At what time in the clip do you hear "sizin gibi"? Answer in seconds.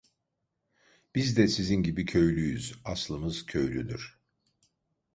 1.47-2.05